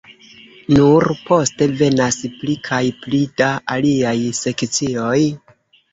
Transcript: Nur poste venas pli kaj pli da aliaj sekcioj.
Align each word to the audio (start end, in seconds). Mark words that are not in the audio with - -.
Nur 0.77 1.05
poste 1.27 1.67
venas 1.83 2.17
pli 2.39 2.57
kaj 2.69 2.81
pli 3.05 3.23
da 3.43 3.51
aliaj 3.77 4.19
sekcioj. 4.43 5.17